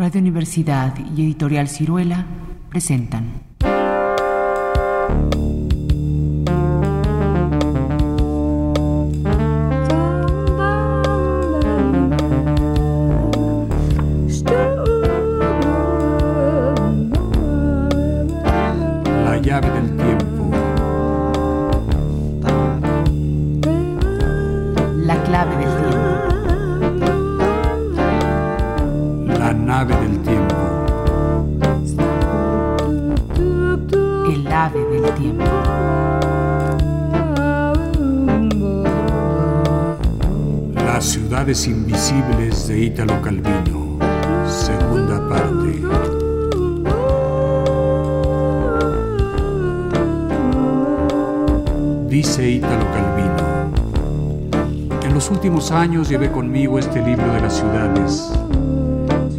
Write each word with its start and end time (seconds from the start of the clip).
Radio 0.00 0.22
Universidad 0.22 0.94
y 1.14 1.20
Editorial 1.20 1.68
Ciruela 1.68 2.24
presentan. 2.70 3.42
Invisibles 41.40 42.68
de 42.68 42.80
Ítalo 42.80 43.22
Calvino. 43.22 43.98
Segunda 44.46 45.26
parte. 45.26 45.82
Dice 52.10 52.46
Ítalo 52.46 52.84
Calvino. 52.92 53.72
En 55.02 55.14
los 55.14 55.30
últimos 55.30 55.70
años 55.70 56.10
llevé 56.10 56.30
conmigo 56.30 56.78
este 56.78 57.02
libro 57.02 57.32
de 57.32 57.40
las 57.40 57.56
ciudades, 57.56 58.30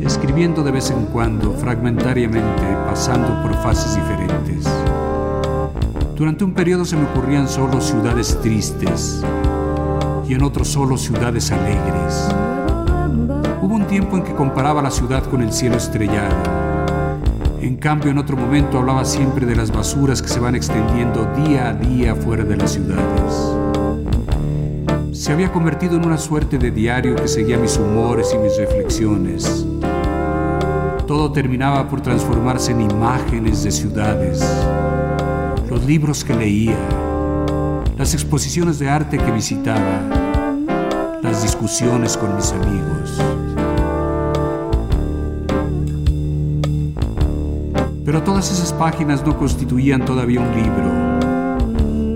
escribiendo 0.03 0.63
de 0.63 0.71
vez 0.71 0.89
en 0.89 1.05
cuando, 1.05 1.53
fragmentariamente, 1.53 2.63
pasando 2.87 3.43
por 3.43 3.53
fases 3.61 3.95
diferentes. 3.95 4.67
Durante 6.15 6.43
un 6.43 6.55
periodo 6.55 6.83
se 6.83 6.97
me 6.97 7.05
ocurrían 7.05 7.47
solo 7.47 7.79
ciudades 7.79 8.39
tristes 8.41 9.23
y 10.31 10.33
en 10.33 10.43
otro 10.43 10.63
solo 10.63 10.95
ciudades 10.95 11.51
alegres. 11.51 12.29
Hubo 13.61 13.75
un 13.75 13.85
tiempo 13.85 14.15
en 14.15 14.23
que 14.23 14.33
comparaba 14.33 14.81
la 14.81 14.89
ciudad 14.89 15.25
con 15.25 15.41
el 15.41 15.51
cielo 15.51 15.75
estrellado. 15.75 16.33
En 17.59 17.75
cambio, 17.75 18.11
en 18.11 18.17
otro 18.17 18.37
momento 18.37 18.77
hablaba 18.77 19.03
siempre 19.03 19.45
de 19.45 19.57
las 19.57 19.73
basuras 19.73 20.21
que 20.21 20.29
se 20.29 20.39
van 20.39 20.55
extendiendo 20.55 21.29
día 21.35 21.67
a 21.67 21.73
día 21.73 22.15
fuera 22.15 22.45
de 22.45 22.55
las 22.55 22.71
ciudades. 22.71 23.57
Se 25.11 25.33
había 25.33 25.51
convertido 25.51 25.97
en 25.97 26.05
una 26.05 26.17
suerte 26.17 26.57
de 26.57 26.71
diario 26.71 27.17
que 27.17 27.27
seguía 27.27 27.57
mis 27.57 27.75
humores 27.75 28.33
y 28.33 28.37
mis 28.37 28.55
reflexiones. 28.55 29.65
Todo 31.07 31.33
terminaba 31.33 31.89
por 31.89 31.99
transformarse 31.99 32.71
en 32.71 32.89
imágenes 32.89 33.63
de 33.63 33.71
ciudades, 33.71 34.41
los 35.69 35.83
libros 35.83 36.23
que 36.23 36.33
leía, 36.33 36.77
las 37.97 38.13
exposiciones 38.13 38.79
de 38.79 38.89
arte 38.89 39.17
que 39.17 39.31
visitaba, 39.31 40.20
las 41.21 41.43
discusiones 41.43 42.17
con 42.17 42.35
mis 42.35 42.51
amigos. 42.51 43.21
Pero 48.03 48.23
todas 48.23 48.51
esas 48.51 48.73
páginas 48.73 49.25
no 49.25 49.37
constituían 49.37 50.03
todavía 50.03 50.41
un 50.41 50.55
libro. 50.55 50.89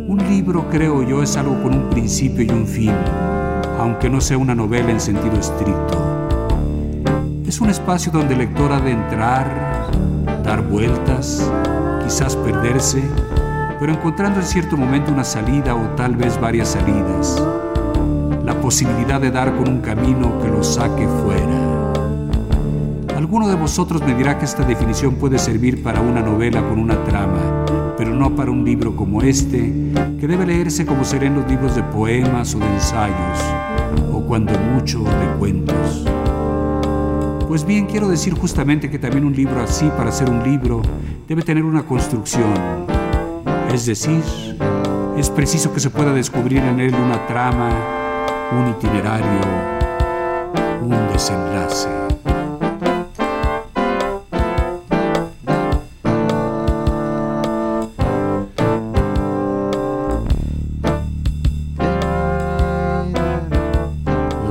Un 0.07 0.17
libro, 0.29 0.67
creo 0.69 1.03
yo, 1.03 1.21
es 1.21 1.37
algo 1.37 1.61
con 1.61 1.75
un 1.75 1.89
principio 1.89 2.43
y 2.43 2.49
un 2.49 2.65
fin, 2.65 2.93
aunque 3.79 4.09
no 4.09 4.19
sea 4.21 4.37
una 4.37 4.55
novela 4.55 4.91
en 4.91 4.99
sentido 4.99 5.39
estricto. 5.39 6.27
Es 7.47 7.61
un 7.61 7.69
espacio 7.69 8.11
donde 8.11 8.33
el 8.33 8.39
lector 8.39 8.71
ha 8.71 8.79
de 8.79 8.91
entrar, 8.91 9.87
dar 10.43 10.63
vueltas, 10.63 11.49
quizás 12.03 12.35
perderse, 12.35 13.03
pero 13.79 13.93
encontrando 13.93 14.39
en 14.39 14.45
cierto 14.45 14.75
momento 14.75 15.11
una 15.11 15.23
salida 15.23 15.75
o 15.75 15.81
tal 15.95 16.15
vez 16.15 16.39
varias 16.41 16.69
salidas. 16.69 17.41
Posibilidad 18.65 19.21
de 19.21 19.29
dar 19.29 19.55
con 19.55 19.69
un 19.69 19.79
camino 19.79 20.41
que 20.41 20.47
lo 20.47 20.63
saque 20.63 21.07
fuera. 21.07 21.93
Alguno 23.15 23.47
de 23.47 23.53
vosotros 23.53 24.01
me 24.01 24.15
dirá 24.15 24.39
que 24.39 24.45
esta 24.45 24.63
definición 24.63 25.17
puede 25.17 25.37
servir 25.37 25.83
para 25.83 26.01
una 26.01 26.19
novela 26.19 26.67
con 26.67 26.79
una 26.79 27.03
trama, 27.03 27.93
pero 27.95 28.09
no 28.15 28.35
para 28.35 28.49
un 28.49 28.65
libro 28.65 28.95
como 28.95 29.21
este, 29.21 29.71
que 30.19 30.27
debe 30.27 30.47
leerse 30.47 30.83
como 30.83 31.05
serán 31.05 31.35
los 31.35 31.47
libros 31.47 31.75
de 31.75 31.83
poemas 31.83 32.55
o 32.55 32.59
de 32.59 32.65
ensayos, 32.65 33.39
o 34.11 34.21
cuando 34.21 34.51
mucho 34.57 35.03
de 35.03 35.37
cuentos. 35.37 36.03
Pues 37.47 37.67
bien, 37.67 37.85
quiero 37.85 38.07
decir 38.07 38.33
justamente 38.33 38.89
que 38.89 38.97
también 38.97 39.25
un 39.25 39.35
libro 39.35 39.61
así, 39.61 39.91
para 39.95 40.11
ser 40.11 40.27
un 40.27 40.41
libro, 40.43 40.81
debe 41.27 41.43
tener 41.43 41.63
una 41.63 41.83
construcción. 41.83 42.51
Es 43.71 43.85
decir, 43.85 44.23
es 45.15 45.29
preciso 45.29 45.71
que 45.71 45.79
se 45.79 45.91
pueda 45.91 46.13
descubrir 46.13 46.63
en 46.63 46.79
él 46.79 46.95
una 46.95 47.27
trama, 47.27 47.94
un 48.51 48.67
itinerario, 48.69 49.41
un 50.81 51.07
desenlace. 51.11 51.89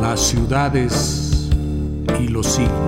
Las 0.00 0.20
ciudades 0.20 1.50
y 2.20 2.28
los 2.28 2.46
signos. 2.46 2.83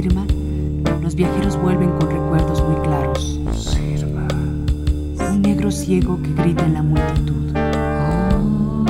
Sirma, 0.00 0.24
los 1.02 1.14
viajeros 1.14 1.60
vuelven 1.60 1.90
con 1.90 2.10
recuerdos 2.10 2.66
muy 2.66 2.80
claros. 2.80 3.38
Un 5.18 5.42
negro 5.42 5.70
ciego 5.70 6.18
que 6.22 6.32
grita 6.32 6.64
en 6.64 6.72
la 6.72 6.82
multitud. 6.82 7.54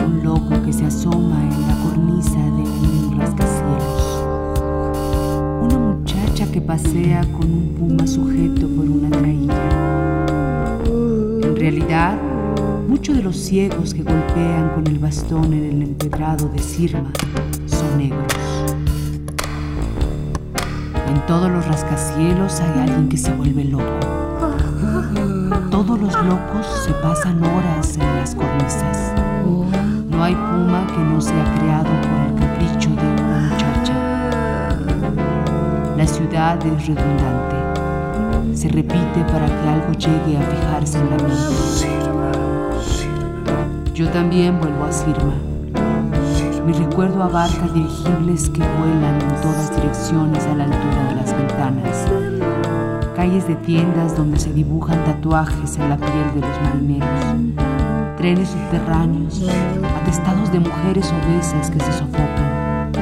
Un 0.07 0.21
loco 0.23 0.63
que 0.65 0.73
se 0.73 0.85
asoma 0.85 1.43
en 1.43 1.67
la 1.67 1.75
cornisa 1.83 2.37
de 2.37 2.63
un 2.63 3.19
rascacielos. 3.19 4.25
Una 5.63 5.79
muchacha 5.79 6.47
que 6.53 6.61
pasea 6.61 7.23
con 7.33 7.51
un 7.51 7.75
puma 7.77 8.07
sujeto 8.07 8.69
por 8.69 8.89
una 8.89 9.11
traída. 9.11 10.79
En 11.43 11.57
realidad, 11.57 12.21
muchos 12.87 13.17
de 13.17 13.23
los 13.25 13.37
ciegos 13.37 13.95
que 13.95 14.05
golpean 14.05 14.71
con 14.77 14.87
el 14.87 15.01
bastón 15.01 15.55
en 15.55 15.65
el 15.65 15.83
empedrado 15.83 16.49
de 16.51 16.61
Sirma 16.61 17.11
son 17.67 17.99
negros. 17.99 18.30
Todos 21.31 21.49
los 21.49 21.65
rascacielos 21.65 22.61
hay 22.61 22.81
alguien 22.81 23.09
que 23.09 23.17
se 23.17 23.33
vuelve 23.33 23.63
loco. 23.63 23.85
Todos 25.71 26.01
los 26.01 26.13
locos 26.25 26.67
se 26.85 26.93
pasan 26.95 27.41
horas 27.45 27.97
en 27.97 28.17
las 28.17 28.35
cornisas. 28.35 29.13
No 30.09 30.25
hay 30.25 30.35
puma 30.35 30.85
que 30.89 30.99
no 30.99 31.21
sea 31.21 31.45
creado 31.55 31.89
por 32.03 32.19
el 32.27 32.35
capricho 32.35 32.91
de 32.91 33.07
una 33.23 33.49
muchacha. 33.49 33.95
La 35.97 36.05
ciudad 36.05 36.59
es 36.67 36.87
redundante. 36.89 38.57
Se 38.57 38.69
repite 38.69 39.23
para 39.31 39.47
que 39.47 39.69
algo 39.69 39.93
llegue 39.93 40.37
a 40.37 40.43
fijarse 40.43 40.99
en 40.99 41.11
la 41.11 41.17
mente. 41.17 41.61
Yo 43.95 44.09
también 44.11 44.59
vuelvo 44.59 44.85
a 44.85 44.91
Sirma. 44.91 45.50
Mi 46.67 46.73
recuerdo 46.75 47.23
abarca 47.23 47.67
dirigibles 47.73 48.51
que 48.51 48.61
vuelan 48.61 49.21
en 49.23 49.41
todas 49.41 49.75
direcciones 49.75 50.45
a 50.45 50.55
la 50.55 50.65
altura 50.65 51.09
de 51.09 51.15
las 51.17 51.35
ventanas. 51.35 52.07
Calles 53.17 53.49
de 53.49 53.57
tiendas 53.57 54.17
donde 54.17 54.39
se 54.39 54.53
dibujan 54.53 55.03
tatuajes 55.05 55.79
en 55.79 55.89
la 55.89 55.97
piel 55.97 56.35
de 56.35 56.41
los 56.41 56.63
marineros. 56.63 58.17
Trenes 58.19 58.51
subterráneos, 58.51 59.43
atestados 60.03 60.53
de 60.53 60.61
mujeres 60.61 61.13
obesas 61.25 61.71
que 61.71 61.81
se 61.81 61.93
sofocan. 61.93 62.93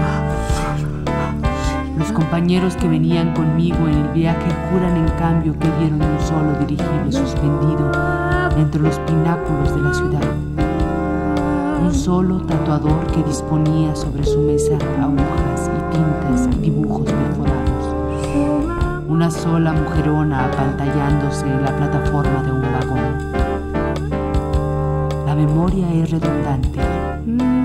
Los 1.98 2.12
compañeros 2.12 2.76
que 2.76 2.88
venían 2.88 3.34
conmigo 3.34 3.88
en 3.88 3.94
el 3.94 4.08
viaje 4.08 4.48
juran 4.70 4.96
en 4.96 5.08
cambio 5.18 5.58
que 5.58 5.68
vieron 5.78 6.00
un 6.00 6.20
solo 6.20 6.52
dirigible 6.60 7.10
suspendido 7.10 7.90
entre 8.56 8.80
los 8.80 8.98
pináculos 9.00 9.74
de 9.74 9.80
la 9.82 9.94
ciudad 9.94 10.57
un 11.80 11.94
solo 11.94 12.40
tatuador 12.40 13.06
que 13.06 13.22
disponía 13.22 13.94
sobre 13.94 14.24
su 14.24 14.40
mesa 14.40 14.76
agujas 15.00 15.68
y 15.68 15.94
tintas 15.94 16.48
y 16.56 16.60
dibujos 16.60 17.04
perforados. 17.04 17.94
Una 19.08 19.30
sola 19.30 19.72
mujerona 19.72 20.46
apantallándose 20.46 21.46
en 21.46 21.62
la 21.62 21.76
plataforma 21.76 22.42
de 22.42 22.50
un 22.52 22.62
vagón. 22.62 22.98
La 25.26 25.34
memoria 25.34 25.92
es 25.94 26.10
redundante, 26.10 26.80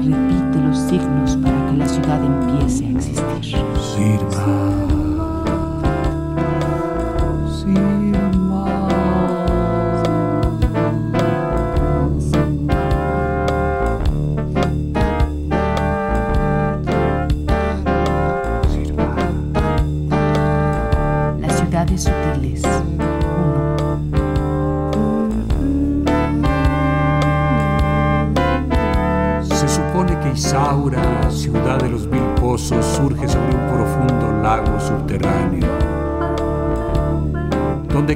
repite 0.03 0.59
los 0.65 0.77
signos 0.77 1.37
para 1.37 1.65
que 1.67 1.77
la 1.77 1.87
ciudad 1.87 2.21
empiece 2.23 2.85
a 2.85 2.89
existir. 2.89 3.23
Sirma. 3.95 4.62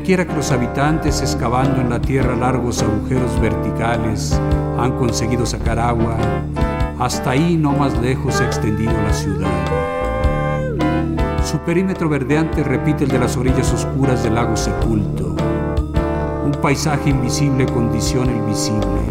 Quiera 0.08 0.26
que 0.26 0.36
los 0.36 0.52
habitantes, 0.54 1.20
excavando 1.20 1.82
en 1.82 1.90
la 1.90 2.00
tierra 2.00 2.34
largos 2.34 2.82
agujeros 2.82 3.42
verticales, 3.42 4.40
han 4.80 4.94
conseguido 4.94 5.46
sacar 5.46 5.80
agua, 5.80 6.16
hasta 6.98 7.32
ahí 7.32 7.58
no 7.58 7.74
más 7.74 8.00
lejos 8.00 8.36
se 8.36 8.46
ha 8.46 8.48
extendido 8.48 8.94
la 8.94 9.12
ciudad. 9.12 9.50
Su 11.44 11.58
perímetro 11.58 12.08
verdeante 12.08 12.64
repite 12.64 13.04
el 13.04 13.10
de 13.10 13.20
las 13.20 13.36
orillas 13.36 13.74
oscuras 13.74 14.24
del 14.24 14.36
lago 14.36 14.56
sepulto. 14.56 15.36
Un 16.46 16.54
paisaje 16.62 17.10
invisible 17.10 17.66
condiciona 17.66 18.32
el 18.32 18.44
visible. 18.44 19.02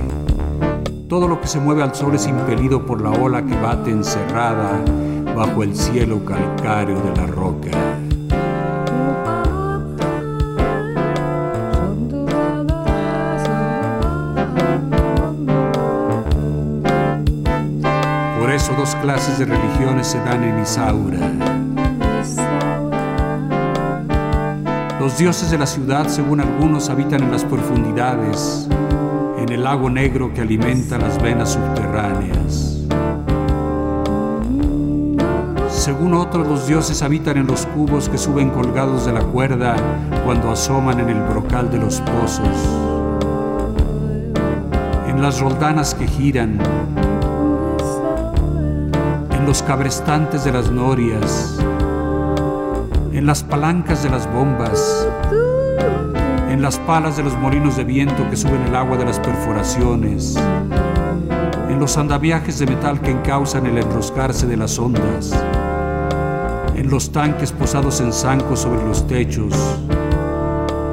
Todo 1.10 1.28
lo 1.28 1.38
que 1.42 1.46
se 1.46 1.60
mueve 1.60 1.82
al 1.82 1.94
sol 1.94 2.14
es 2.14 2.26
impelido 2.26 2.86
por 2.86 3.02
la 3.02 3.10
ola 3.10 3.44
que 3.44 3.60
bate 3.60 3.90
encerrada 3.90 4.80
bajo 5.36 5.62
el 5.62 5.76
cielo 5.76 6.24
calcáreo 6.24 6.98
de 7.02 7.14
la 7.20 7.26
roca. 7.26 8.05
De 19.38 19.44
religiones 19.44 20.06
se 20.06 20.18
dan 20.18 20.42
en 20.44 20.62
Isaura. 20.62 21.18
Los 24.98 25.18
dioses 25.18 25.50
de 25.50 25.58
la 25.58 25.66
ciudad, 25.66 26.08
según 26.08 26.40
algunos, 26.40 26.88
habitan 26.88 27.22
en 27.22 27.32
las 27.32 27.44
profundidades, 27.44 28.66
en 29.38 29.50
el 29.50 29.62
lago 29.62 29.90
negro 29.90 30.32
que 30.32 30.40
alimenta 30.40 30.96
las 30.96 31.20
venas 31.20 31.52
subterráneas. 31.52 32.86
Según 35.68 36.14
otros, 36.14 36.46
los 36.46 36.66
dioses 36.66 37.02
habitan 37.02 37.36
en 37.36 37.46
los 37.46 37.66
cubos 37.66 38.08
que 38.08 38.16
suben 38.16 38.48
colgados 38.48 39.04
de 39.04 39.12
la 39.12 39.20
cuerda 39.20 39.76
cuando 40.24 40.50
asoman 40.50 40.98
en 41.00 41.10
el 41.10 41.20
brocal 41.22 41.70
de 41.70 41.78
los 41.78 42.00
pozos, 42.00 42.48
en 45.06 45.20
las 45.20 45.40
roldanas 45.40 45.94
que 45.94 46.06
giran, 46.06 46.58
en 49.46 49.50
los 49.50 49.62
cabrestantes 49.62 50.42
de 50.42 50.50
las 50.50 50.72
norias, 50.72 51.56
en 53.12 53.26
las 53.26 53.44
palancas 53.44 54.02
de 54.02 54.10
las 54.10 54.28
bombas, 54.32 55.06
en 56.50 56.60
las 56.60 56.80
palas 56.80 57.16
de 57.16 57.22
los 57.22 57.38
molinos 57.38 57.76
de 57.76 57.84
viento 57.84 58.28
que 58.28 58.36
suben 58.36 58.60
el 58.62 58.74
agua 58.74 58.96
de 58.96 59.04
las 59.04 59.20
perforaciones, 59.20 60.36
en 61.68 61.78
los 61.78 61.96
andamiajes 61.96 62.58
de 62.58 62.66
metal 62.66 63.00
que 63.00 63.12
encausan 63.12 63.66
el 63.66 63.78
enroscarse 63.78 64.48
de 64.48 64.56
las 64.56 64.80
ondas, 64.80 65.32
en 66.74 66.90
los 66.90 67.12
tanques 67.12 67.52
posados 67.52 68.00
en 68.00 68.12
zancos 68.12 68.58
sobre 68.58 68.84
los 68.84 69.06
techos, 69.06 69.54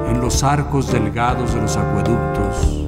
en 0.08 0.20
los 0.20 0.44
arcos 0.44 0.92
delgados 0.92 1.52
de 1.52 1.60
los 1.60 1.76
acueductos, 1.76 2.86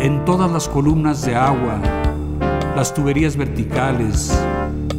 en 0.00 0.22
todas 0.26 0.50
las 0.50 0.68
columnas 0.68 1.22
de 1.22 1.36
agua, 1.36 1.80
las 2.76 2.94
tuberías 2.94 3.36
verticales, 3.36 4.32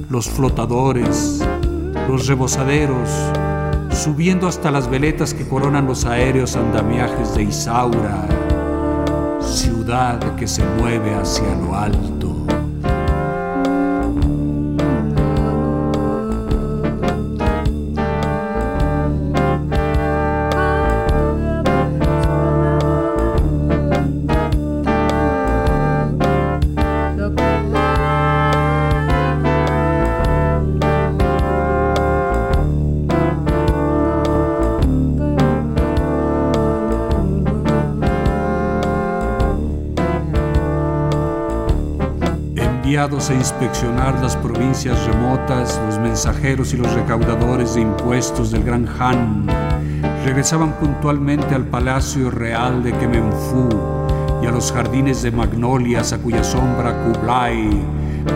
los 0.10 0.30
flotadores, 0.30 1.42
los 2.08 2.28
rebosaderos, 2.28 3.10
subiendo 3.92 4.48
hasta 4.48 4.70
las 4.70 4.90
veletas 4.90 5.34
que 5.34 5.48
coronan 5.48 5.88
los 5.88 6.06
aéreos 6.06 6.56
andamiajes 6.56 7.34
de 7.36 7.44
Isaura, 7.44 8.28
ciudad 9.42 10.36
que 10.36 10.48
se 10.48 10.64
mueve 10.80 11.16
hacia 11.16 11.56
lo 11.56 11.76
alto. 11.76 12.13
Enviados 43.04 43.30
a 43.32 43.34
inspeccionar 43.34 44.18
las 44.22 44.38
provincias 44.38 45.06
remotas, 45.06 45.78
los 45.88 46.00
mensajeros 46.00 46.74
y 46.74 46.78
los 46.78 46.94
recaudadores 46.94 47.76
de 47.76 47.82
impuestos 47.82 48.52
del 48.52 48.64
gran 48.64 48.88
Han 48.98 49.46
regresaban 50.24 50.72
puntualmente 50.80 51.54
al 51.54 51.66
palacio 51.66 52.32
real 52.32 52.82
de 52.82 52.94
Kemenfu 52.94 53.68
y 54.42 54.46
a 54.46 54.52
los 54.52 54.72
jardines 54.72 55.22
de 55.22 55.32
magnolias 55.32 56.14
a 56.14 56.20
cuya 56.20 56.46
sombra 56.46 56.94
Kublai 57.04 57.70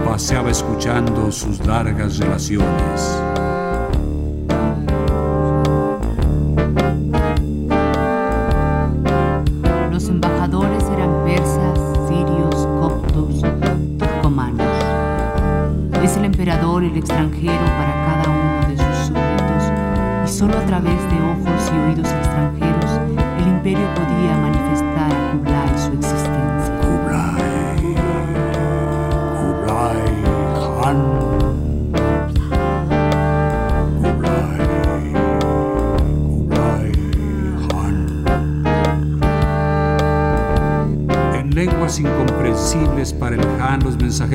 paseaba 0.04 0.52
escuchando 0.52 1.31
sus 1.31 1.66
largas 1.66 2.18
relaciones. 2.18 3.47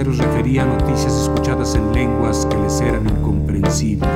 Referían 0.00 0.68
noticias 0.78 1.12
escuchadas 1.12 1.74
en 1.74 1.92
lenguas 1.92 2.46
que 2.46 2.56
les 2.56 2.80
eran 2.80 3.08
incomprensibles. 3.08 4.08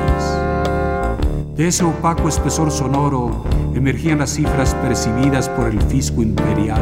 De 1.55 1.67
ese 1.67 1.83
opaco 1.83 2.27
espesor 2.27 2.71
sonoro 2.71 3.45
emergían 3.73 4.19
las 4.19 4.31
cifras 4.31 4.75
percibidas 4.75 5.49
por 5.49 5.67
el 5.67 5.81
fisco 5.83 6.21
imperial, 6.21 6.81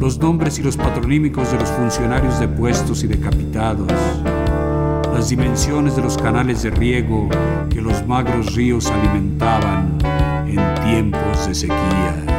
los 0.00 0.18
nombres 0.18 0.58
y 0.58 0.62
los 0.62 0.76
patronímicos 0.76 1.50
de 1.50 1.58
los 1.58 1.70
funcionarios 1.70 2.38
depuestos 2.38 3.02
y 3.02 3.08
decapitados, 3.08 3.92
las 5.12 5.28
dimensiones 5.28 5.96
de 5.96 6.02
los 6.02 6.16
canales 6.16 6.62
de 6.62 6.70
riego 6.70 7.28
que 7.70 7.80
los 7.80 8.06
magros 8.06 8.54
ríos 8.54 8.86
alimentaban 8.86 9.98
en 10.46 10.74
tiempos 10.84 11.46
de 11.46 11.54
sequía. 11.54 12.35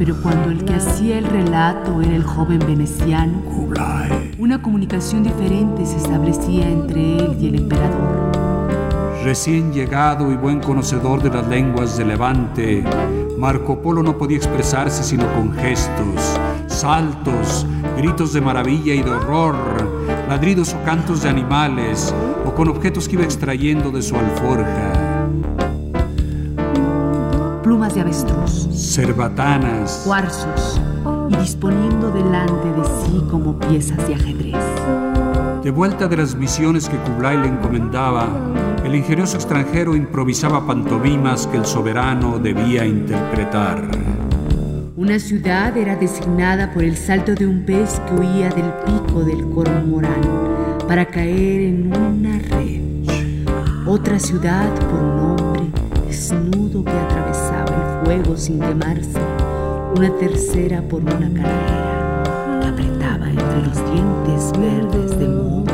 Pero 0.00 0.16
cuando 0.22 0.48
el 0.48 0.64
que 0.64 0.72
hacía 0.72 1.18
el 1.18 1.26
relato 1.26 2.00
era 2.00 2.16
el 2.16 2.24
joven 2.24 2.58
veneciano, 2.60 3.42
una 4.38 4.62
comunicación 4.62 5.22
diferente 5.24 5.84
se 5.84 5.98
establecía 5.98 6.70
entre 6.70 7.18
él 7.18 7.36
y 7.38 7.48
el 7.48 7.56
emperador. 7.56 8.32
Recién 9.22 9.74
llegado 9.74 10.32
y 10.32 10.36
buen 10.36 10.60
conocedor 10.60 11.22
de 11.22 11.28
las 11.28 11.46
lenguas 11.48 11.98
de 11.98 12.06
Levante, 12.06 12.82
Marco 13.36 13.82
Polo 13.82 14.02
no 14.02 14.16
podía 14.16 14.38
expresarse 14.38 15.02
sino 15.02 15.30
con 15.34 15.52
gestos, 15.52 16.40
saltos, 16.66 17.66
gritos 17.98 18.32
de 18.32 18.40
maravilla 18.40 18.94
y 18.94 19.02
de 19.02 19.10
horror, 19.10 19.54
ladridos 20.30 20.72
o 20.72 20.82
cantos 20.82 21.24
de 21.24 21.28
animales, 21.28 22.14
o 22.46 22.54
con 22.54 22.68
objetos 22.68 23.06
que 23.06 23.16
iba 23.16 23.24
extrayendo 23.24 23.90
de 23.90 24.00
su 24.00 24.16
alforja, 24.16 24.99
Plumas 27.90 27.94
de 27.94 28.00
avestruz, 28.00 28.68
cerbatanas, 28.72 30.02
cuarzos, 30.04 30.80
y 31.28 31.36
disponiendo 31.36 32.10
delante 32.10 32.68
de 32.68 32.84
sí 32.84 33.22
como 33.30 33.58
piezas 33.58 34.06
de 34.06 34.14
ajedrez. 34.14 34.54
De 35.64 35.70
vuelta 35.70 36.06
de 36.06 36.16
las 36.16 36.34
misiones 36.36 36.88
que 36.88 36.96
Kublai 36.98 37.38
le 37.38 37.48
encomendaba, 37.48 38.28
el 38.84 38.94
ingenioso 38.94 39.36
extranjero 39.36 39.96
improvisaba 39.96 40.66
pantomimas 40.66 41.46
que 41.46 41.56
el 41.56 41.66
soberano 41.66 42.38
debía 42.38 42.84
interpretar. 42.84 43.88
Una 44.96 45.18
ciudad 45.18 45.76
era 45.76 45.96
designada 45.96 46.72
por 46.72 46.84
el 46.84 46.96
salto 46.96 47.34
de 47.34 47.46
un 47.46 47.64
pez 47.64 48.00
que 48.00 48.14
huía 48.14 48.50
del 48.50 48.72
pico 48.84 49.24
del 49.24 49.48
cormorán 49.50 50.20
para 50.86 51.06
caer 51.06 51.60
en 51.62 51.96
una 51.96 52.38
red. 52.38 52.80
Otra 53.86 54.18
ciudad 54.18 54.72
por 54.90 55.00
un 55.00 55.18
hombre 55.20 55.80
desnudo 56.06 56.84
que 56.84 56.90
atravesaba 56.90 57.59
fuego 58.04 58.36
sin 58.36 58.58
quemarse. 58.60 59.20
Una 59.96 60.10
tercera 60.18 60.82
por 60.82 61.02
una 61.02 61.30
calavera 61.32 62.22
que 62.60 62.68
apretaba 62.68 63.28
entre 63.28 63.62
los 63.66 63.76
dientes 63.92 64.52
verdes 64.58 65.18
de 65.18 65.28
moho 65.28 65.64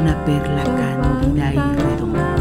una 0.00 0.24
perla 0.24 0.64
cándida 0.64 1.54
y 1.54 1.58
redonda. 1.58 2.36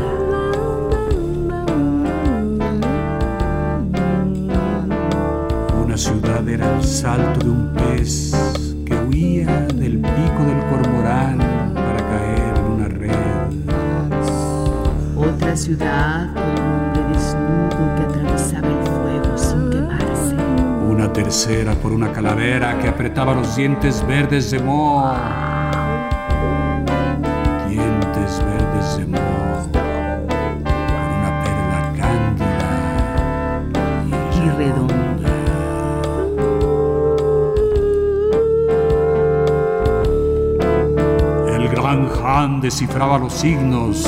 Una 5.83 5.97
ciudad 5.97 6.47
era 6.47 6.77
el 6.77 6.83
salto 6.83 7.39
de 7.39 7.49
un 7.49 7.73
pez 7.73 8.31
que 8.85 8.95
huía 8.95 9.67
del 9.75 9.99
pico 9.99 10.43
del 10.45 10.59
cormorán 10.69 11.37
para 11.73 11.97
caer 11.97 12.57
en 12.57 12.65
una 12.65 12.87
red. 12.87 13.11
Otra 15.17 15.55
ciudad 15.55 16.29
Tercera 21.13 21.73
por 21.75 21.91
una 21.91 22.13
calavera 22.13 22.79
que 22.79 22.87
apretaba 22.87 23.33
los 23.33 23.57
dientes 23.57 24.01
verdes 24.07 24.49
de 24.49 24.59
moho. 24.59 25.13
Dientes 27.67 28.41
verdes 28.45 28.97
de 28.97 29.05
moho. 29.07 29.67
Con 29.73 31.07
una 31.19 31.43
perla 31.43 31.93
cándida 31.97 32.71
y 34.37 34.49
redonda. 34.57 35.35
El 41.55 41.67
gran 41.67 42.09
Han 42.25 42.61
descifraba 42.61 43.17
los 43.19 43.33
signos, 43.33 44.07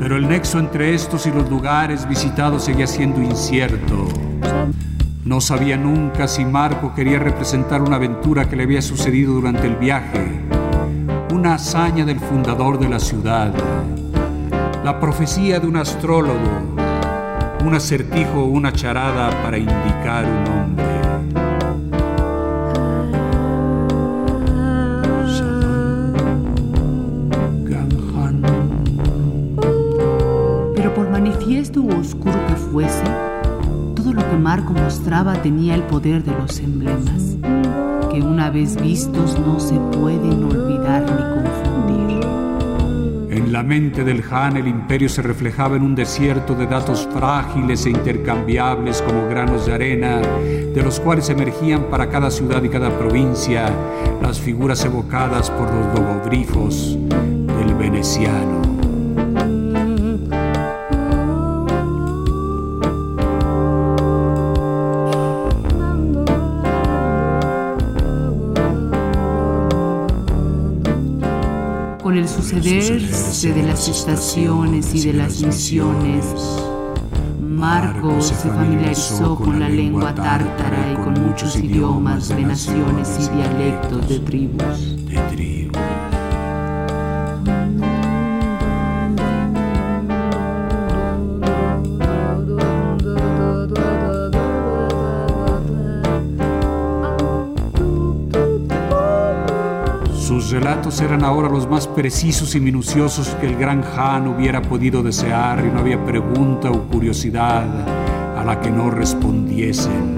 pero 0.00 0.16
el 0.16 0.28
nexo 0.28 0.58
entre 0.58 0.92
estos 0.94 1.24
y 1.26 1.30
los 1.30 1.48
lugares 1.48 2.08
visitados 2.08 2.64
seguía 2.64 2.88
siendo 2.88 3.22
incierto. 3.22 4.08
No 5.28 5.42
sabía 5.42 5.76
nunca 5.76 6.26
si 6.26 6.42
Marco 6.46 6.94
quería 6.94 7.18
representar 7.18 7.82
una 7.82 7.96
aventura 7.96 8.48
que 8.48 8.56
le 8.56 8.62
había 8.62 8.80
sucedido 8.80 9.34
durante 9.34 9.66
el 9.66 9.76
viaje, 9.76 10.40
una 11.30 11.52
hazaña 11.52 12.06
del 12.06 12.18
fundador 12.18 12.78
de 12.78 12.88
la 12.88 12.98
ciudad, 12.98 13.52
la 14.82 14.98
profecía 14.98 15.60
de 15.60 15.66
un 15.66 15.76
astrólogo, 15.76 16.38
un 17.62 17.74
acertijo 17.74 18.40
o 18.40 18.46
una 18.46 18.72
charada 18.72 19.28
para 19.42 19.58
indicar 19.58 20.24
un. 20.24 20.78
Ganhan. 27.66 28.42
Pero 30.74 30.94
por 30.94 31.10
manifiesto 31.10 31.82
u 31.82 32.00
oscuro 32.00 32.46
que 32.46 32.54
fuese, 32.54 33.27
que 34.28 34.36
Marco 34.36 34.72
mostraba 34.72 35.34
tenía 35.34 35.74
el 35.74 35.82
poder 35.82 36.22
de 36.22 36.32
los 36.32 36.58
emblemas, 36.60 37.36
que 38.10 38.20
una 38.20 38.50
vez 38.50 38.80
vistos 38.80 39.38
no 39.38 39.58
se 39.58 39.74
pueden 39.96 40.44
olvidar 40.44 41.02
ni 41.02 41.42
confundir. 41.42 42.26
En 43.30 43.52
la 43.52 43.62
mente 43.62 44.04
del 44.04 44.22
Han 44.30 44.56
el 44.56 44.68
imperio 44.68 45.08
se 45.08 45.22
reflejaba 45.22 45.76
en 45.76 45.82
un 45.82 45.94
desierto 45.94 46.54
de 46.54 46.66
datos 46.66 47.08
frágiles 47.12 47.86
e 47.86 47.90
intercambiables 47.90 49.00
como 49.02 49.28
granos 49.28 49.66
de 49.66 49.74
arena, 49.74 50.20
de 50.20 50.82
los 50.82 51.00
cuales 51.00 51.30
emergían 51.30 51.84
para 51.84 52.08
cada 52.08 52.30
ciudad 52.30 52.62
y 52.62 52.68
cada 52.68 52.90
provincia 52.98 53.70
las 54.20 54.38
figuras 54.38 54.84
evocadas 54.84 55.50
por 55.50 55.72
los 55.72 55.98
logogrifos 55.98 56.98
del 57.08 57.74
veneciano. 57.74 58.57
Sucederse 72.28 73.52
de 73.52 73.62
las 73.62 73.88
estaciones 73.88 74.94
y 74.94 75.06
de 75.06 75.12
las 75.14 75.42
misiones, 75.42 76.24
Marco 77.40 78.20
se 78.20 78.34
familiarizó 78.34 79.34
con 79.34 79.58
la 79.58 79.68
lengua 79.68 80.14
tártara 80.14 80.92
y 80.92 80.96
con 80.96 81.14
muchos 81.26 81.56
idiomas 81.56 82.28
de 82.28 82.42
naciones 82.42 83.18
y 83.18 83.36
dialectos 83.36 84.08
de 84.08 84.20
tribus. 84.20 84.96
Eran 101.00 101.24
ahora 101.24 101.48
los 101.48 101.68
más 101.68 101.86
precisos 101.86 102.54
y 102.54 102.60
minuciosos 102.60 103.28
que 103.40 103.46
el 103.46 103.56
gran 103.56 103.84
Han 103.96 104.26
hubiera 104.26 104.62
podido 104.62 105.02
desear 105.02 105.64
y 105.64 105.70
no 105.70 105.80
había 105.80 106.04
pregunta 106.04 106.70
o 106.70 106.82
curiosidad 106.84 107.64
a 108.36 108.44
la 108.44 108.60
que 108.60 108.70
no 108.70 108.90
respondiesen. 108.90 110.16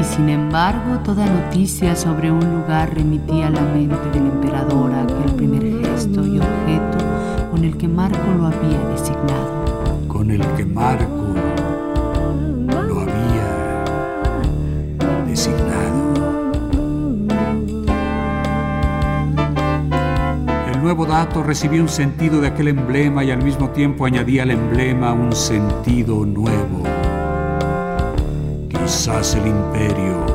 Y 0.00 0.04
sin 0.04 0.28
embargo, 0.28 0.98
toda 1.04 1.24
noticia 1.26 1.96
sobre 1.96 2.30
un 2.30 2.40
lugar 2.40 2.94
remitía 2.94 3.46
a 3.46 3.50
la 3.50 3.62
mente 3.62 4.10
del 4.12 4.26
emperador 4.26 4.67
dato 21.08 21.42
recibía 21.42 21.80
un 21.80 21.88
sentido 21.88 22.40
de 22.40 22.48
aquel 22.48 22.68
emblema 22.68 23.24
y 23.24 23.30
al 23.30 23.42
mismo 23.42 23.70
tiempo 23.70 24.04
añadía 24.04 24.42
al 24.42 24.50
emblema 24.50 25.12
un 25.14 25.32
sentido 25.32 26.24
nuevo. 26.26 26.84
Quizás 28.68 29.34
el 29.34 29.46
imperio 29.48 30.26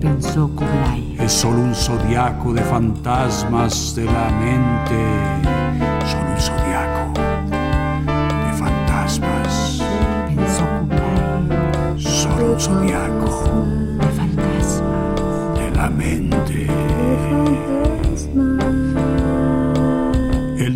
Pensó 0.00 0.48
Kublai. 0.48 1.16
es 1.20 1.32
solo 1.32 1.60
un 1.60 1.74
zodiaco 1.74 2.52
de 2.54 2.62
fantasmas 2.62 3.94
de 3.94 4.04
la 4.06 4.30
mente. 4.30 4.96
Solo 6.06 6.30
un 6.30 6.40
zodiaco 6.40 7.12
de 8.46 8.52
fantasmas. 8.54 9.82
Pensó 10.28 10.64
Kublai. 10.80 12.00
Solo 12.00 12.52
un 12.54 12.60
zodiaco 12.60 13.54
De 13.98 14.06
fantasma. 14.06 15.54
de 15.56 15.70
la 15.76 15.90
mente. 15.90 16.66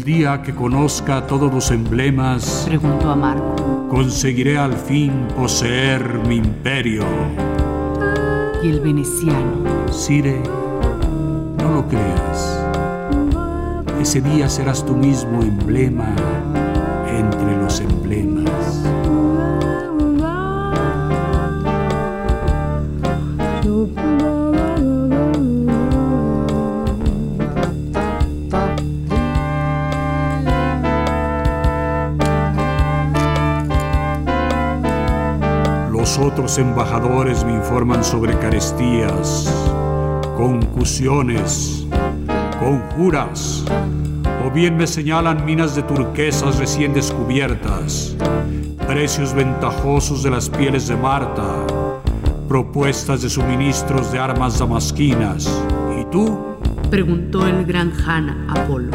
Día 0.07 0.41
que 0.41 0.55
conozca 0.55 1.27
todos 1.27 1.53
los 1.53 1.71
emblemas, 1.73 2.63
Preguntó 2.67 3.11
a 3.11 3.17
Marco. 3.17 3.89
conseguiré 3.91 4.57
al 4.57 4.73
fin 4.73 5.27
poseer 5.37 6.21
mi 6.29 6.37
imperio. 6.37 7.03
Y 8.63 8.69
el 8.69 8.81
veneciano. 8.81 9.65
Sire, 9.91 10.41
no 11.59 11.73
lo 11.75 11.89
creas. 11.89 12.61
Ese 14.01 14.21
día 14.21 14.49
serás 14.49 14.87
tú 14.87 14.95
mismo 14.95 15.43
emblema 15.43 16.07
entre 17.09 17.57
los 17.61 17.81
emblemas. 17.81 18.85
Los 36.47 36.59
embajadores 36.59 37.45
me 37.45 37.55
informan 37.55 38.05
sobre 38.05 38.39
carestías, 38.39 39.53
concusiones, 40.37 41.85
conjuras, 42.61 43.65
o 44.47 44.51
bien 44.53 44.77
me 44.77 44.87
señalan 44.87 45.45
minas 45.45 45.75
de 45.75 45.83
turquesas 45.83 46.57
recién 46.59 46.95
descubiertas, 46.95 48.17
precios 48.87 49.35
ventajosos 49.35 50.23
de 50.23 50.31
las 50.31 50.49
pieles 50.49 50.87
de 50.87 50.95
Marta, 50.95 51.67
propuestas 52.47 53.23
de 53.23 53.29
suministros 53.29 54.13
de 54.13 54.21
armas 54.21 54.61
damasquinas. 54.61 55.51
¿Y 56.01 56.05
tú? 56.13 56.39
Preguntó 56.91 57.45
el 57.45 57.67
gran 57.67 57.93
Han 58.07 58.49
Apolo. 58.51 58.93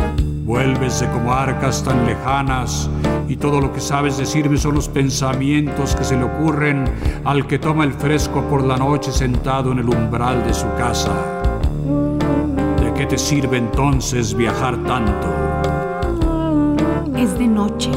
Vuelves 0.51 1.00
de 1.00 1.10
comarcas 1.10 1.81
tan 1.81 2.05
lejanas 2.05 2.89
y 3.29 3.38
todo 3.38 3.62
lo 3.62 3.72
que 3.72 3.79
sabes 3.79 4.17
decirme 4.17 4.58
son 4.58 4.75
los 4.75 4.89
pensamientos 4.89 5.96
que 5.96 6.03
se 6.03 6.17
le 6.17 6.24
ocurren 6.24 6.84
al 7.24 7.48
que 7.48 7.58
toma 7.58 7.86
el 7.86 7.93
fresco 7.93 8.41
por 8.50 8.62
la 8.62 8.75
noche 8.75 9.13
sentado 9.13 9.72
en 9.72 9.79
el 9.79 9.88
umbral 9.88 10.43
de 10.43 10.53
su 10.53 10.67
casa. 10.75 11.13
¿De 12.81 12.93
qué 12.93 13.05
te 13.05 13.17
sirve 13.17 13.60
entonces 13.60 14.36
viajar 14.36 14.75
tanto? 14.84 15.29
Es 17.15 17.39
de 17.39 17.48
noche. 17.48 17.91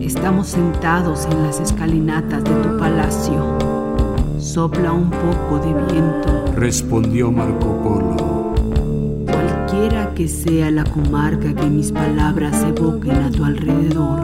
Estamos 0.00 0.46
sentados 0.46 1.28
en 1.30 1.42
las 1.42 1.60
escalinatas 1.60 2.42
de 2.42 2.54
tu 2.54 2.78
palacio. 2.78 3.58
Sopla 4.38 4.92
un 4.92 5.10
poco 5.10 5.58
de 5.58 5.74
viento. 5.92 6.54
Respondió 6.56 7.30
Marco 7.30 7.82
Polo 7.82 8.39
que 10.20 10.28
sea 10.28 10.70
la 10.70 10.84
comarca 10.84 11.54
que 11.54 11.70
mis 11.70 11.90
palabras 11.90 12.62
evoquen 12.62 13.22
a 13.22 13.30
tu 13.30 13.42
alrededor, 13.42 14.22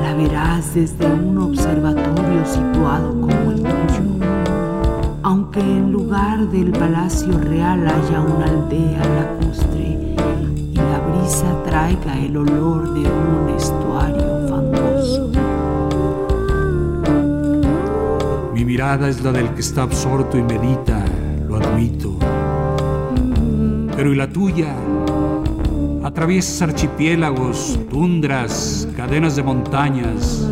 la 0.00 0.14
verás 0.14 0.74
desde 0.74 1.04
un 1.06 1.38
observatorio 1.38 2.46
situado 2.46 3.10
como 3.20 3.50
el 3.50 3.62
tuyo. 3.62 4.04
Aunque 5.24 5.58
en 5.58 5.90
lugar 5.90 6.48
del 6.50 6.70
palacio 6.70 7.36
real 7.36 7.84
haya 7.84 8.20
una 8.20 8.44
aldea 8.44 9.02
lacustre 9.18 9.98
y 10.70 10.76
la 10.76 11.00
brisa 11.00 11.52
traiga 11.64 12.16
el 12.20 12.36
olor 12.36 12.94
de 12.94 13.00
un 13.00 13.56
estuario 13.56 14.46
fangoso. 14.48 15.32
Mi 18.54 18.64
mirada 18.64 19.08
es 19.08 19.20
la 19.20 19.32
del 19.32 19.48
que 19.48 19.62
está 19.62 19.82
absorto 19.82 20.38
y 20.38 20.42
medita, 20.44 21.04
lo 21.48 21.56
admito 21.56 22.21
pero 24.02 24.14
¿y 24.14 24.16
la 24.16 24.26
tuya? 24.26 24.74
Atraviesas 26.02 26.60
archipiélagos, 26.60 27.78
tundras, 27.88 28.88
cadenas 28.96 29.36
de 29.36 29.44
montañas. 29.44 30.44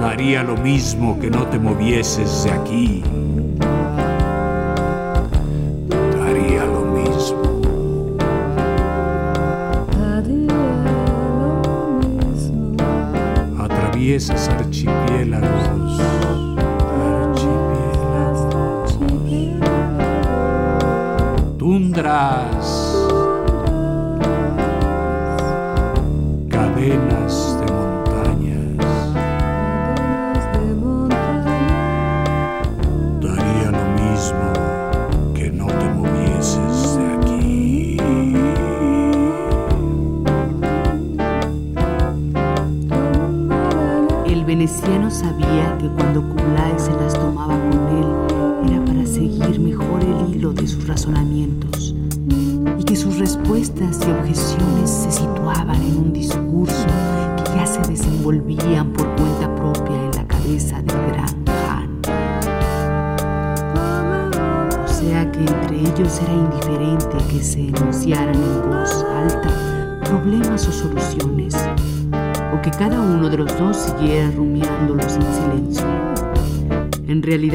Daría 0.00 0.42
lo 0.42 0.56
mismo 0.56 1.20
que 1.20 1.30
no 1.30 1.46
te 1.46 1.60
movieses 1.60 2.42
de 2.42 2.50
aquí. 2.50 3.04
Daría 6.18 6.64
lo 6.64 6.80
mismo. 6.96 7.60
Atraviesas 13.56 14.48
archipiélagos. 14.48 15.55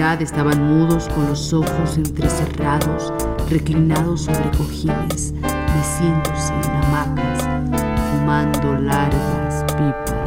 Estaban 0.01 0.63
mudos 0.63 1.07
con 1.09 1.27
los 1.27 1.53
ojos 1.53 1.95
entrecerrados, 1.95 3.13
reclinados 3.51 4.21
sobre 4.21 4.49
cojines, 4.57 5.31
meciéndose 5.31 6.53
en 6.53 6.71
hamacas, 6.71 7.47
fumando 8.11 8.73
largas 8.81 9.63
pipas 9.75 10.20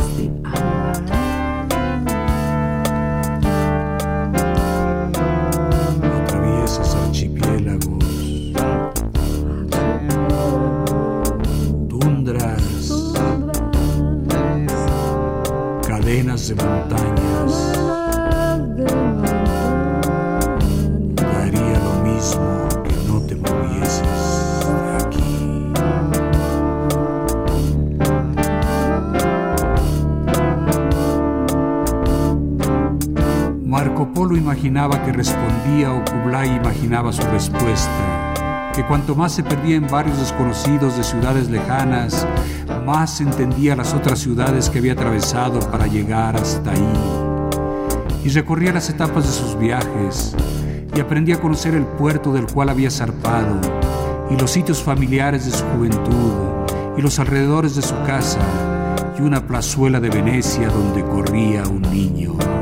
Imaginaba 34.36 35.02
que 35.04 35.12
respondía 35.12 35.92
o 35.92 36.04
Kublai 36.04 36.56
imaginaba 36.56 37.12
su 37.12 37.22
respuesta, 37.22 38.72
que 38.74 38.84
cuanto 38.84 39.14
más 39.14 39.32
se 39.32 39.42
perdía 39.42 39.76
en 39.76 39.86
barrios 39.86 40.18
desconocidos 40.18 40.96
de 40.96 41.04
ciudades 41.04 41.48
lejanas, 41.48 42.26
más 42.84 43.20
entendía 43.20 43.76
las 43.76 43.94
otras 43.94 44.18
ciudades 44.18 44.68
que 44.68 44.78
había 44.78 44.92
atravesado 44.92 45.60
para 45.70 45.86
llegar 45.86 46.36
hasta 46.36 46.72
ahí. 46.72 46.92
Y 48.24 48.28
recorría 48.30 48.72
las 48.72 48.90
etapas 48.90 49.24
de 49.26 49.32
sus 49.32 49.58
viajes 49.58 50.34
y 50.94 51.00
aprendía 51.00 51.36
a 51.36 51.40
conocer 51.40 51.74
el 51.74 51.84
puerto 51.84 52.32
del 52.32 52.46
cual 52.46 52.68
había 52.68 52.90
zarpado 52.90 53.60
y 54.30 54.36
los 54.36 54.50
sitios 54.50 54.82
familiares 54.82 55.46
de 55.46 55.52
su 55.52 55.64
juventud 55.66 56.32
y 56.98 57.02
los 57.02 57.18
alrededores 57.18 57.76
de 57.76 57.82
su 57.82 57.94
casa 58.02 58.40
y 59.18 59.22
una 59.22 59.46
plazuela 59.46 60.00
de 60.00 60.10
Venecia 60.10 60.68
donde 60.68 61.02
corría 61.04 61.62
un 61.68 61.82
niño. 61.82 62.53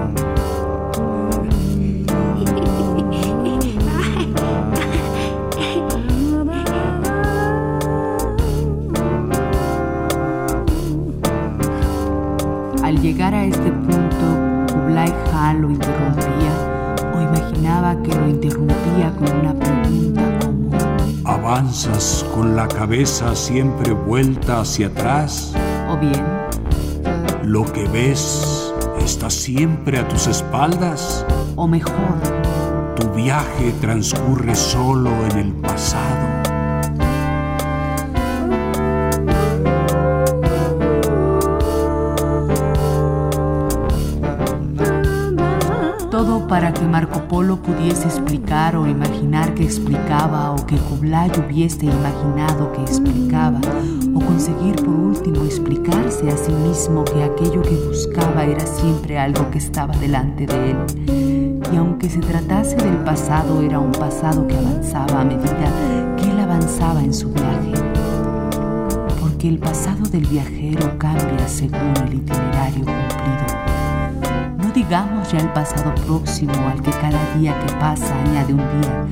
¿Avanzas 21.85 22.25
con 22.33 22.55
la 22.55 22.69
cabeza 22.69 23.35
siempre 23.35 23.93
vuelta 23.93 24.61
hacia 24.61 24.87
atrás? 24.87 25.53
o 25.89 25.97
bien 25.99 26.25
¿Lo 27.43 27.65
que 27.73 27.89
ves 27.89 28.73
está 29.01 29.29
siempre 29.29 29.99
a 29.99 30.07
tus 30.07 30.29
espaldas? 30.29 31.27
o 31.57 31.67
mejor 31.67 31.95
¿Tu 32.95 33.09
viaje 33.11 33.73
transcurre 33.81 34.55
solo 34.55 35.11
en 35.33 35.39
el 35.39 35.53
pasado? 35.55 36.32
Para 46.53 46.71
que 46.71 46.85
Marco 46.85 47.19
Polo 47.29 47.57
pudiese 47.57 48.07
explicar 48.07 48.77
o 48.77 48.87
imaginar 48.87 49.55
que 49.55 49.65
explicaba 49.65 50.51
o 50.51 50.67
que 50.67 50.77
Kublai 50.77 51.31
hubiese 51.41 51.87
imaginado 51.87 52.71
que 52.73 52.83
explicaba 52.83 53.59
o 54.15 54.21
conseguir 54.21 54.77
por 54.77 54.95
último 54.95 55.47
explicarse 55.47 56.29
a 56.29 56.37
sí 56.37 56.53
mismo 56.53 57.05
que 57.05 57.23
aquello 57.25 57.63
que 57.63 57.75
buscaba 57.89 58.45
era 58.45 58.67
siempre 58.67 59.19
algo 59.19 59.51
que 59.51 59.57
estaba 59.57 59.97
delante 59.97 60.45
de 60.45 60.73
él. 60.73 60.77
Y 61.73 61.77
aunque 61.79 62.11
se 62.11 62.21
tratase 62.21 62.77
del 62.77 62.99
pasado, 62.99 63.63
era 63.63 63.79
un 63.79 63.93
pasado 63.93 64.47
que 64.47 64.55
avanzaba 64.55 65.23
a 65.23 65.25
medida 65.25 65.73
que 66.19 66.31
él 66.31 66.39
avanzaba 66.39 67.03
en 67.03 67.15
su 67.15 67.33
viaje. 67.33 67.73
Porque 69.23 69.49
el 69.49 69.59
pasado 69.59 70.07
del 70.07 70.27
viajero 70.27 70.99
cambia 70.99 71.49
según 71.49 71.95
el 71.97 72.13
itinerario 72.13 72.85
cumplido. 72.85 73.62
Digamos 74.93 75.33
ya 75.33 75.39
el 75.39 75.49
pasado 75.55 75.95
próximo 76.05 76.53
al 76.69 76.83
que 76.83 76.91
cada 76.91 77.35
día 77.39 77.59
que 77.61 77.73
pasa 77.77 78.15
añade 78.27 78.53
un 78.53 78.59
día, 78.59 79.07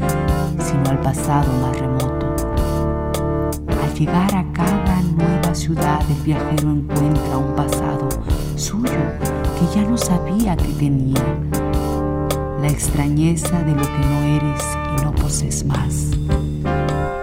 sino 0.63 0.91
al 0.91 1.01
pasado 1.01 1.51
más 1.63 1.75
remoto. 1.75 2.35
Al 3.83 3.95
llegar 3.95 4.35
a 4.35 4.45
cada 4.53 5.01
nueva 5.01 5.55
ciudad 5.55 6.03
el 6.11 6.23
viajero 6.23 6.73
encuentra 6.73 7.39
un 7.39 7.57
pasado 7.57 8.11
suyo 8.57 8.93
que 9.59 9.75
ya 9.75 9.89
no 9.89 9.97
sabía 9.97 10.55
que 10.55 10.71
tenía. 10.75 11.25
La 12.61 12.69
extrañeza 12.69 13.63
de 13.63 13.75
lo 13.75 13.81
que 13.81 14.01
no 14.01 14.21
eres 14.37 14.63
y 14.99 15.03
no 15.03 15.15
poses 15.15 15.65
más. 15.65 16.11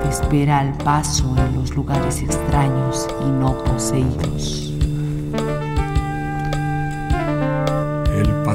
Te 0.02 0.10
espera 0.10 0.62
al 0.62 0.76
paso 0.80 1.32
en 1.38 1.60
los 1.60 1.76
lugares 1.76 2.24
extraños 2.24 3.08
y 3.22 3.30
no 3.30 3.56
poseídos. 3.66 4.77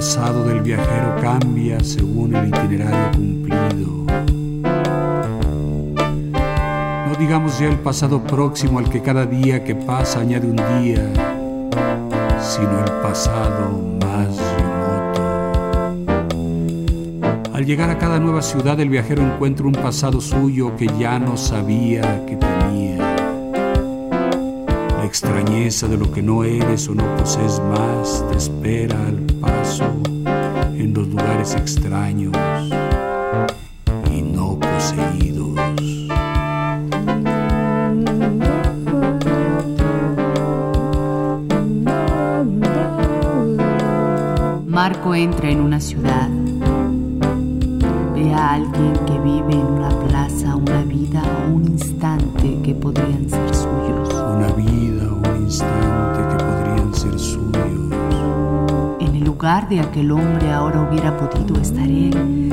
Pasado 0.03 0.43
del 0.43 0.63
viajero 0.63 1.15
cambia 1.21 1.79
según 1.79 2.35
el 2.35 2.49
itinerario 2.49 3.13
cumplido. 3.13 4.05
No 7.07 7.15
digamos 7.21 7.61
ya 7.61 7.69
el 7.69 7.79
pasado 7.79 8.21
próximo 8.21 8.81
al 8.81 8.91
que 8.91 9.01
cada 9.01 9.27
día 9.27 9.63
que 9.63 9.77
pasa 9.77 10.19
añade 10.19 10.49
un 10.49 10.57
día, 10.57 11.09
sino 12.41 12.81
el 12.85 12.91
pasado 13.01 13.81
más 14.01 14.37
remoto. 14.57 15.23
Al 17.55 17.65
llegar 17.65 17.89
a 17.89 17.97
cada 17.97 18.19
nueva 18.19 18.43
ciudad 18.43 18.81
el 18.81 18.89
viajero 18.89 19.23
encuentra 19.23 19.67
un 19.67 19.73
pasado 19.75 20.21
suyo 20.21 20.75
que 20.75 20.89
ya 20.99 21.21
no 21.21 21.37
sabía 21.37 22.27
que 22.27 22.35
tenía. 22.35 23.02
Extrañeza 25.13 25.89
de 25.89 25.99
lo 25.99 26.11
que 26.11 26.23
no 26.23 26.43
eres 26.43 26.89
o 26.89 26.95
no 26.95 27.05
posees 27.19 27.61
más 27.61 28.25
te 28.31 28.39
espera 28.39 28.97
al 28.97 29.27
en 30.75 30.95
los 30.95 31.07
lugares 31.07 31.55
extraños 31.55 32.33
y 34.11 34.23
no 34.23 34.59
poseídos. 34.59 35.61
Marco 44.67 45.15
entra 45.15 45.51
en 45.51 45.61
una 45.61 45.79
ciudad. 45.79 46.32
Lugar 59.53 59.69
de 59.69 59.81
aquel 59.81 60.11
hombre 60.13 60.51
ahora 60.51 60.81
hubiera 60.81 61.15
podido 61.15 61.61
estar 61.61 61.87
él 61.87 62.49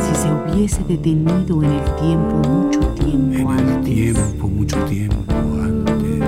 si 0.00 0.14
se 0.14 0.28
hubiese 0.32 0.82
detenido 0.84 1.62
en 1.62 1.70
el 1.70 1.84
tiempo 1.96 2.36
mucho 2.48 2.80
tiempo 2.94 3.52
en 3.52 3.68
el 3.68 3.80
tiempo, 3.82 4.48
mucho 4.48 4.76
tiempo 4.84 5.34
antes. 5.62 6.22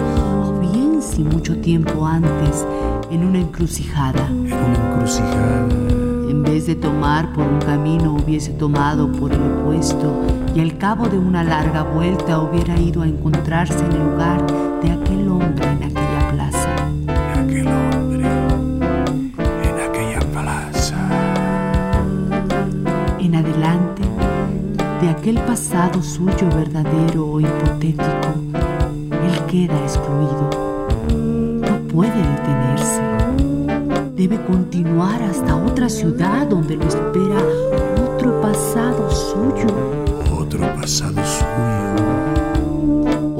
O 0.44 0.60
bien 0.60 1.00
si 1.00 1.24
mucho 1.24 1.56
tiempo 1.56 2.06
antes 2.06 2.66
en 3.10 3.24
una 3.24 3.38
encrucijada. 3.38 4.26
En 4.26 4.52
una 4.52 4.92
encrucijada. 4.92 5.68
En 6.28 6.42
vez 6.42 6.66
de 6.66 6.74
tomar 6.74 7.32
por 7.32 7.46
un 7.46 7.60
camino 7.60 8.14
hubiese 8.14 8.52
tomado 8.52 9.10
por 9.12 9.32
el 9.32 9.40
opuesto 9.40 10.20
y 10.54 10.60
al 10.60 10.76
cabo 10.76 11.08
de 11.08 11.18
una 11.18 11.42
larga 11.42 11.84
vuelta 11.84 12.38
hubiera 12.38 12.78
ido 12.78 13.00
a 13.00 13.06
encontrarse 13.06 13.78
en 13.78 13.92
el 13.92 14.10
lugar 14.10 14.46
de 14.82 14.92
aquel 14.92 15.28
hombre 15.28 15.64
en 15.64 15.82
aquel 25.32 25.46
pasado 25.46 26.02
suyo 26.02 26.48
verdadero 26.54 27.26
o 27.26 27.40
hipotético, 27.40 28.28
él 29.10 29.46
queda 29.50 29.78
excluido. 29.82 30.50
No 31.60 31.78
puede 31.88 32.16
detenerse. 32.16 33.00
Debe 34.14 34.38
continuar 34.44 35.22
hasta 35.22 35.56
otra 35.56 35.88
ciudad 35.88 36.46
donde 36.46 36.76
lo 36.76 36.86
espera 36.86 37.40
otro 38.14 38.40
pasado 38.40 39.10
suyo. 39.10 39.66
Otro 40.38 40.60
pasado 40.74 41.22
suyo 41.24 41.72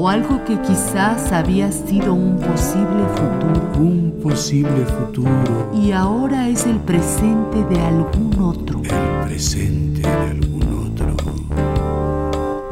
o 0.03 0.09
algo 0.09 0.43
que 0.43 0.59
quizás 0.59 1.31
había 1.31 1.71
sido 1.71 2.13
un 2.13 2.37
posible 2.37 3.05
futuro. 3.15 3.79
Un 3.79 4.19
posible 4.21 4.85
futuro. 4.85 5.71
Y 5.73 5.93
ahora 5.93 6.49
es 6.49 6.65
el 6.65 6.77
presente 6.79 7.63
de 7.69 7.79
algún 7.79 8.37
otro. 8.37 8.81
El 8.83 9.27
presente. 9.29 10.01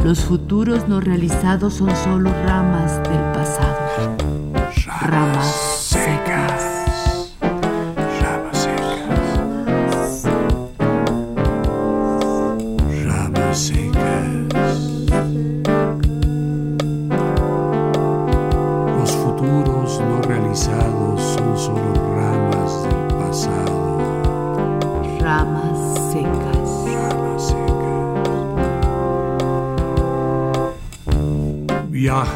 Los 0.04 0.22
futuros 0.22 0.88
no 0.88 1.00
realizados 1.00 1.76
son 1.76 1.96
solo 1.96 2.32
ramas 2.44 2.98
del 3.08 3.22
pasado. 3.34 3.78
Ramas, 5.02 5.71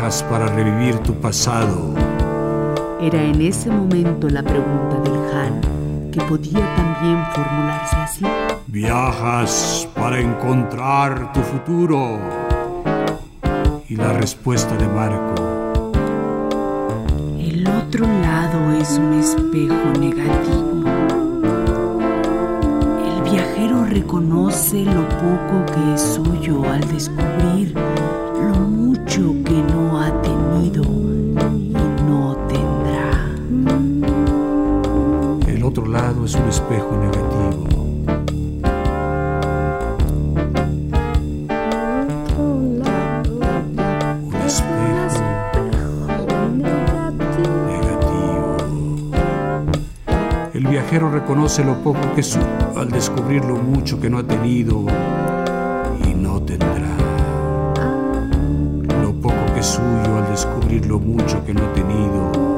Para 0.06 0.46
revivir 0.46 1.00
tu 1.00 1.16
pasado. 1.16 1.96
Era 3.02 3.24
en 3.24 3.42
ese 3.42 3.72
momento 3.72 4.30
la 4.30 4.44
pregunta 4.44 5.00
del 5.04 5.16
Han, 5.34 6.12
que 6.12 6.22
podía 6.22 6.76
también 6.76 7.26
formularse 7.34 7.96
así. 7.96 8.26
Viajas 8.68 9.88
para 9.96 10.20
encontrar 10.20 11.34
tu 11.34 11.40
futuro. 11.42 12.20
Y 13.90 13.96
la 13.96 14.14
respuesta 14.14 14.78
de 14.78 14.88
Marco 14.88 15.56
otro 17.96 18.08
lado 18.08 18.72
es 18.74 18.98
un 18.98 19.14
espejo 19.14 20.00
negativo. 20.00 20.84
El 23.06 23.32
viajero 23.32 23.86
reconoce 23.86 24.84
lo 24.84 25.08
poco 25.08 25.66
que 25.74 25.94
es 25.94 26.02
suyo 26.02 26.70
al 26.70 26.82
descubrir 26.92 27.74
reconoce 51.26 51.64
lo 51.64 51.74
poco 51.82 52.14
que 52.14 52.22
es 52.22 52.38
al 52.76 52.92
descubrir 52.92 53.44
lo 53.46 53.56
mucho 53.56 54.00
que 54.00 54.12
no 54.12 54.20
ha 54.20 54.24
tenido 54.24 54.86
y 56.08 56.14
no 56.14 56.40
tendrá. 56.44 56.96
Lo 59.02 59.12
poco 59.12 59.54
que 59.56 59.60
es 59.60 59.66
suyo 59.66 60.18
al 60.20 60.30
descubrir 60.30 60.86
lo 60.86 61.00
mucho 61.00 61.44
que 61.44 61.52
no 61.52 61.64
ha 61.64 61.74
tenido 61.74 62.55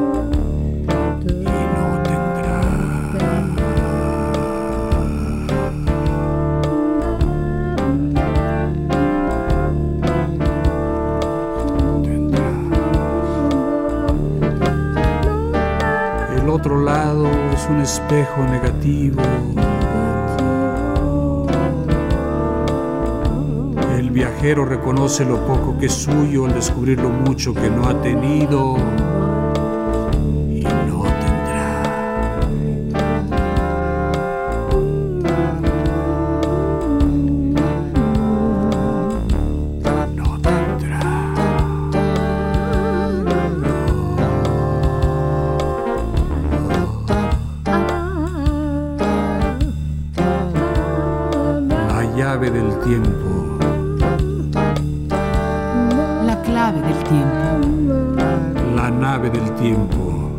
espejo 18.07 18.43
negativo. 18.45 19.21
El 23.97 24.11
viajero 24.11 24.63
reconoce 24.63 25.25
lo 25.25 25.45
poco 25.45 25.77
que 25.77 25.87
es 25.87 25.93
suyo 25.93 26.45
al 26.45 26.53
descubrir 26.53 27.01
lo 27.01 27.09
mucho 27.09 27.53
que 27.53 27.69
no 27.69 27.89
ha 27.89 28.01
tenido. 28.01 28.77
La 52.17 52.23
llave 52.23 52.49
del 52.49 52.79
tiempo. 52.79 53.59
La 56.25 56.41
clave 56.41 56.81
del 56.81 57.03
tiempo. 57.03 58.73
La 58.75 58.89
nave 58.89 59.29
del 59.29 59.51
tiempo. 59.53 60.31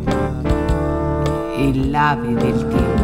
El 1.57 1.95
ave 1.95 2.35
del 2.35 2.67
tiempo. 2.67 3.03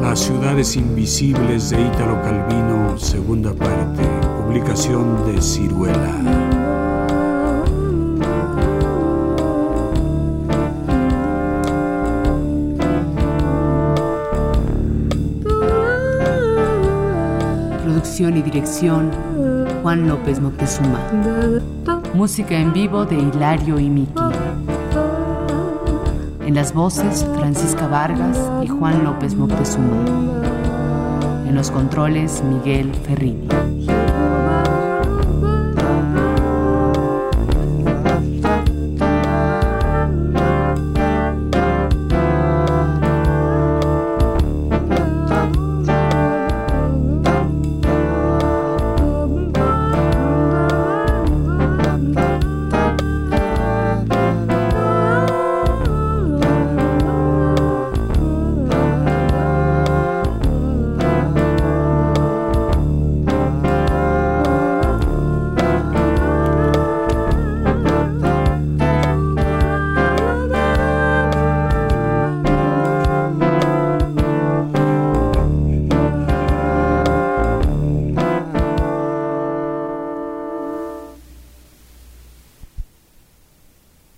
Las 0.00 0.20
ciudades 0.20 0.74
invisibles 0.76 1.68
de 1.68 1.82
Ítalo 1.82 2.22
Calvino, 2.22 2.96
segunda 2.96 3.52
parte, 3.52 4.02
publicación 4.38 5.26
de 5.26 5.42
Ciruela. 5.42 6.55
Y 18.18 18.42
dirección 18.42 19.10
Juan 19.82 20.08
López 20.08 20.40
Moctezuma. 20.40 20.98
Música 22.14 22.56
en 22.56 22.72
vivo 22.72 23.04
de 23.04 23.14
Hilario 23.14 23.78
y 23.78 23.90
Miki. 23.90 24.14
En 26.46 26.54
las 26.54 26.72
voces 26.72 27.26
Francisca 27.36 27.86
Vargas 27.88 28.38
y 28.64 28.68
Juan 28.68 29.04
López 29.04 29.34
Moctezuma. 29.34 29.98
En 31.46 31.54
los 31.54 31.70
controles 31.70 32.42
Miguel 32.42 32.90
Ferrini. 32.94 33.48